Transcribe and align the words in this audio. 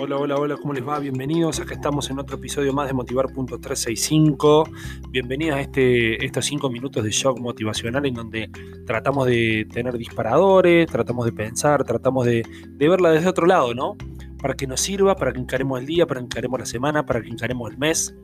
Hola, 0.00 0.16
hola, 0.16 0.36
hola, 0.36 0.56
¿cómo 0.56 0.72
les 0.72 0.86
va? 0.86 1.00
Bienvenidos. 1.00 1.58
Acá 1.58 1.74
estamos 1.74 2.08
en 2.08 2.20
otro 2.20 2.36
episodio 2.36 2.72
más 2.72 2.86
de 2.86 2.94
Motivar.365. 2.94 4.70
Bienvenidos 5.10 5.56
a 5.56 5.60
este, 5.60 6.24
estos 6.24 6.46
5 6.46 6.70
minutos 6.70 7.02
de 7.02 7.10
shock 7.10 7.40
motivacional 7.40 8.06
en 8.06 8.14
donde 8.14 8.48
tratamos 8.86 9.26
de 9.26 9.66
tener 9.72 9.98
disparadores, 9.98 10.86
tratamos 10.86 11.24
de 11.24 11.32
pensar, 11.32 11.82
tratamos 11.82 12.26
de, 12.26 12.44
verla 12.78 13.10
desde 13.10 13.26
otro 13.26 13.44
lado, 13.44 13.74
¿no? 13.74 13.96
Para 14.40 14.54
que 14.54 14.68
nos 14.68 14.80
sirva, 14.80 15.16
para 15.16 15.32
que 15.32 15.40
encaremos 15.40 15.80
el 15.80 15.86
día, 15.86 16.06
para 16.06 16.20
que 16.20 16.26
encaremos 16.26 16.60
la 16.60 16.66
semana, 16.66 17.04
para 17.04 17.20
que 17.20 17.30
encaremos 17.30 17.68
el 17.68 17.78
mes. 17.78 18.14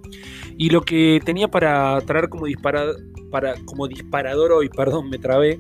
Y 0.57 0.71
lo 0.71 0.83
que 0.83 1.21
tenía 1.25 1.49
para 1.49 2.01
traer 2.03 2.29
como, 2.29 2.47
para, 2.63 3.55
como 3.65 3.89
disparador 3.89 4.53
hoy, 4.53 4.69
perdón, 4.69 5.11
me 5.11 5.19
trabé, 5.19 5.59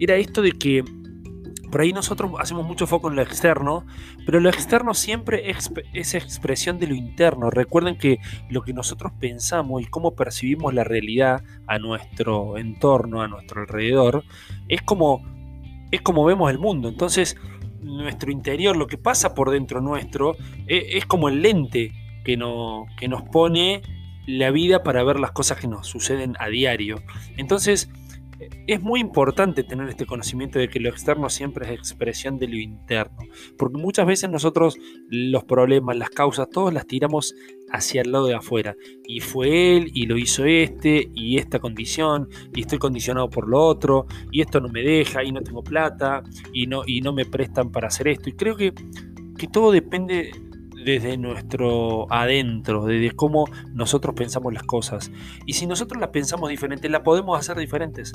era 0.00 0.16
esto 0.16 0.42
de 0.42 0.50
que 0.50 0.82
por 1.74 1.80
ahí 1.80 1.92
nosotros 1.92 2.30
hacemos 2.38 2.64
mucho 2.64 2.86
foco 2.86 3.10
en 3.10 3.16
lo 3.16 3.22
externo, 3.22 3.84
pero 4.24 4.38
lo 4.38 4.48
externo 4.48 4.94
siempre 4.94 5.50
es 5.50 6.14
expresión 6.14 6.78
de 6.78 6.86
lo 6.86 6.94
interno. 6.94 7.50
Recuerden 7.50 7.98
que 7.98 8.20
lo 8.48 8.62
que 8.62 8.72
nosotros 8.72 9.10
pensamos 9.18 9.82
y 9.82 9.86
cómo 9.86 10.14
percibimos 10.14 10.72
la 10.72 10.84
realidad 10.84 11.42
a 11.66 11.80
nuestro 11.80 12.58
entorno, 12.58 13.22
a 13.22 13.26
nuestro 13.26 13.62
alrededor, 13.62 14.22
es 14.68 14.82
como, 14.82 15.24
es 15.90 16.00
como 16.00 16.24
vemos 16.24 16.48
el 16.52 16.60
mundo. 16.60 16.88
Entonces, 16.88 17.36
nuestro 17.82 18.30
interior, 18.30 18.76
lo 18.76 18.86
que 18.86 18.96
pasa 18.96 19.34
por 19.34 19.50
dentro 19.50 19.80
nuestro, 19.80 20.36
es, 20.68 20.84
es 20.90 21.06
como 21.06 21.28
el 21.28 21.42
lente 21.42 21.90
que, 22.24 22.36
no, 22.36 22.86
que 22.96 23.08
nos 23.08 23.22
pone 23.22 23.82
la 24.28 24.52
vida 24.52 24.84
para 24.84 25.02
ver 25.02 25.18
las 25.18 25.32
cosas 25.32 25.58
que 25.58 25.66
nos 25.66 25.88
suceden 25.88 26.36
a 26.38 26.46
diario. 26.46 27.02
Entonces, 27.36 27.90
es 28.66 28.82
muy 28.82 29.00
importante 29.00 29.62
tener 29.62 29.88
este 29.88 30.06
conocimiento 30.06 30.58
de 30.58 30.68
que 30.68 30.80
lo 30.80 30.88
externo 30.88 31.28
siempre 31.28 31.66
es 31.66 31.72
expresión 31.72 32.38
de 32.38 32.48
lo 32.48 32.56
interno, 32.56 33.16
porque 33.58 33.78
muchas 33.78 34.06
veces 34.06 34.30
nosotros 34.30 34.76
los 35.08 35.44
problemas, 35.44 35.96
las 35.96 36.10
causas, 36.10 36.48
todos 36.50 36.72
las 36.72 36.86
tiramos 36.86 37.34
hacia 37.70 38.02
el 38.02 38.12
lado 38.12 38.26
de 38.26 38.34
afuera. 38.34 38.76
Y 39.06 39.20
fue 39.20 39.76
él, 39.76 39.90
y 39.94 40.06
lo 40.06 40.16
hizo 40.16 40.44
este, 40.44 41.10
y 41.14 41.38
esta 41.38 41.58
condición, 41.58 42.28
y 42.54 42.62
estoy 42.62 42.78
condicionado 42.78 43.28
por 43.30 43.48
lo 43.48 43.60
otro, 43.60 44.06
y 44.30 44.40
esto 44.40 44.60
no 44.60 44.68
me 44.68 44.82
deja, 44.82 45.24
y 45.24 45.32
no 45.32 45.40
tengo 45.42 45.62
plata, 45.62 46.22
y 46.52 46.66
no, 46.66 46.82
y 46.86 47.00
no 47.00 47.12
me 47.12 47.24
prestan 47.24 47.70
para 47.70 47.88
hacer 47.88 48.08
esto. 48.08 48.28
Y 48.28 48.32
creo 48.32 48.56
que, 48.56 48.72
que 49.36 49.48
todo 49.48 49.72
depende 49.72 50.30
desde 50.84 51.16
nuestro 51.16 52.06
adentro, 52.12 52.84
desde 52.84 53.10
cómo 53.12 53.46
nosotros 53.72 54.14
pensamos 54.14 54.52
las 54.52 54.64
cosas. 54.64 55.10
Y 55.46 55.54
si 55.54 55.66
nosotros 55.66 56.00
las 56.00 56.10
pensamos 56.10 56.50
diferentes, 56.50 56.90
las 56.90 57.02
podemos 57.02 57.38
hacer 57.38 57.56
diferentes. 57.56 58.12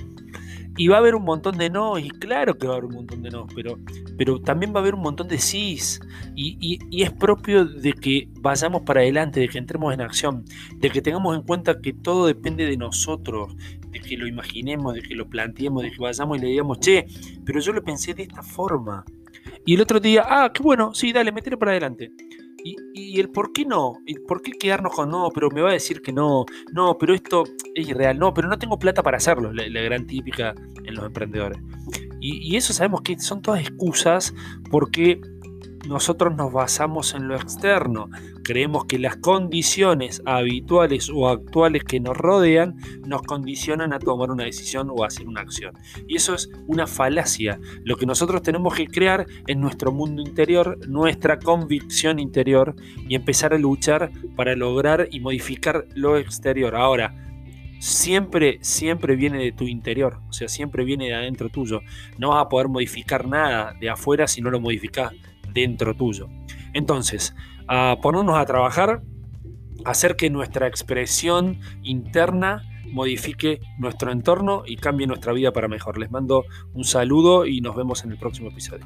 Y 0.77 0.87
va 0.87 0.97
a 0.97 0.99
haber 0.99 1.15
un 1.15 1.23
montón 1.23 1.57
de 1.57 1.69
no, 1.69 1.97
y 1.97 2.09
claro 2.09 2.57
que 2.57 2.67
va 2.67 2.73
a 2.73 2.77
haber 2.77 2.85
un 2.85 2.95
montón 2.95 3.21
de 3.21 3.31
no, 3.31 3.47
pero, 3.53 3.77
pero 4.17 4.39
también 4.39 4.73
va 4.73 4.77
a 4.77 4.81
haber 4.81 4.95
un 4.95 5.01
montón 5.01 5.27
de 5.27 5.39
sís. 5.39 5.99
Y, 6.35 6.79
y 6.89 7.01
es 7.01 7.11
propio 7.11 7.65
de 7.65 7.93
que 7.93 8.29
vayamos 8.39 8.83
para 8.83 9.01
adelante, 9.01 9.39
de 9.39 9.49
que 9.49 9.57
entremos 9.57 9.93
en 9.93 10.01
acción, 10.01 10.45
de 10.75 10.89
que 10.89 11.01
tengamos 11.01 11.35
en 11.35 11.43
cuenta 11.43 11.81
que 11.81 11.91
todo 11.91 12.27
depende 12.27 12.65
de 12.65 12.77
nosotros, 12.77 13.55
de 13.91 13.99
que 13.99 14.17
lo 14.17 14.27
imaginemos, 14.27 14.93
de 14.93 15.01
que 15.01 15.15
lo 15.15 15.27
planteemos, 15.27 15.83
de 15.83 15.91
que 15.91 15.97
vayamos 15.97 16.37
y 16.37 16.41
le 16.41 16.47
digamos, 16.47 16.79
che, 16.79 17.07
pero 17.45 17.59
yo 17.59 17.73
lo 17.73 17.83
pensé 17.83 18.13
de 18.13 18.23
esta 18.23 18.43
forma. 18.43 19.03
Y 19.65 19.75
el 19.75 19.81
otro 19.81 19.99
día, 19.99 20.23
ah, 20.25 20.51
qué 20.53 20.63
bueno, 20.63 20.93
sí, 20.93 21.11
dale, 21.11 21.31
metele 21.31 21.57
para 21.57 21.71
adelante. 21.71 22.11
Y, 22.63 23.19
el 23.19 23.29
por 23.29 23.53
qué 23.53 23.65
no, 23.65 23.93
el 24.05 24.21
por 24.21 24.41
qué 24.41 24.51
quedarnos 24.51 24.93
con 24.93 25.09
no, 25.09 25.29
pero 25.33 25.49
me 25.49 25.61
va 25.61 25.69
a 25.69 25.73
decir 25.73 26.01
que 26.01 26.11
no, 26.11 26.45
no, 26.73 26.97
pero 26.97 27.13
esto 27.13 27.43
es 27.73 27.87
irreal, 27.87 28.19
no, 28.19 28.33
pero 28.33 28.47
no 28.47 28.59
tengo 28.59 28.77
plata 28.77 29.01
para 29.01 29.17
hacerlo, 29.17 29.53
la, 29.53 29.81
gran 29.81 30.05
típica 30.05 30.53
en 30.83 30.95
los 30.95 31.05
emprendedores. 31.05 31.59
Y, 32.19 32.51
y, 32.51 32.57
eso 32.57 32.73
sabemos 32.73 33.01
que 33.01 33.17
son 33.19 33.41
todas 33.41 33.61
excusas 33.61 34.33
porque 34.69 35.21
nosotros 35.89 36.35
nos 36.35 36.53
basamos 36.53 37.15
en 37.15 37.27
lo 37.27 37.35
externo. 37.35 38.11
Creemos 38.43 38.85
que 38.85 38.99
las 38.99 39.17
condiciones 39.17 40.21
habituales 40.23 41.09
o 41.09 41.27
actuales 41.27 41.83
que 41.83 41.99
nos 41.99 42.15
rodean 42.15 42.75
nos 43.07 43.23
condicionan 43.23 43.91
a 43.91 43.97
tomar 43.97 44.29
una 44.29 44.43
decisión 44.43 44.91
o 44.95 45.03
a 45.03 45.07
hacer 45.07 45.27
una 45.27 45.41
acción. 45.41 45.73
Y 46.07 46.15
eso 46.15 46.35
es 46.35 46.47
una 46.67 46.85
falacia. 46.85 47.59
Lo 47.83 47.97
que 47.97 48.05
nosotros 48.05 48.43
tenemos 48.43 48.75
que 48.75 48.85
crear 48.85 49.25
es 49.47 49.57
nuestro 49.57 49.91
mundo 49.91 50.21
interior, 50.21 50.77
nuestra 50.87 51.39
convicción 51.39 52.19
interior 52.19 52.75
y 53.07 53.15
empezar 53.15 53.55
a 53.55 53.57
luchar 53.57 54.11
para 54.35 54.55
lograr 54.55 55.07
y 55.09 55.19
modificar 55.19 55.87
lo 55.95 56.17
exterior. 56.17 56.75
Ahora, 56.75 57.15
siempre, 57.79 58.59
siempre 58.61 59.15
viene 59.15 59.39
de 59.39 59.53
tu 59.53 59.63
interior, 59.63 60.19
o 60.29 60.33
sea, 60.33 60.49
siempre 60.49 60.83
viene 60.83 61.07
de 61.07 61.15
adentro 61.15 61.49
tuyo. 61.49 61.81
No 62.19 62.29
vas 62.29 62.45
a 62.45 62.49
poder 62.49 62.67
modificar 62.67 63.27
nada 63.27 63.73
de 63.79 63.89
afuera 63.89 64.27
si 64.27 64.39
no 64.39 64.51
lo 64.51 64.59
modificas 64.59 65.13
dentro 65.53 65.95
tuyo. 65.95 66.29
Entonces, 66.73 67.35
ponernos 68.01 68.37
a 68.37 68.45
trabajar, 68.45 69.01
hacer 69.85 70.15
que 70.15 70.29
nuestra 70.29 70.67
expresión 70.67 71.59
interna 71.83 72.63
modifique 72.91 73.59
nuestro 73.77 74.11
entorno 74.11 74.63
y 74.65 74.75
cambie 74.75 75.05
nuestra 75.05 75.31
vida 75.31 75.51
para 75.51 75.67
mejor. 75.67 75.99
Les 75.99 76.09
mando 76.09 76.45
un 76.73 76.83
saludo 76.83 77.45
y 77.45 77.61
nos 77.61 77.75
vemos 77.75 78.03
en 78.03 78.11
el 78.11 78.17
próximo 78.17 78.49
episodio. 78.49 78.85